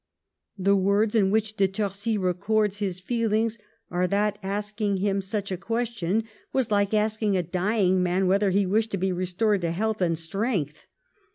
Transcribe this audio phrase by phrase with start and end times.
[0.57, 3.59] The words in which De Torcy records his feelings
[3.91, 8.65] are that asking him such a question was Hke asking a dying man whether he
[8.65, 10.87] wished to be restored to health and strength.